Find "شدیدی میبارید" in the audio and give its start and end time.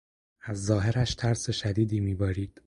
1.51-2.59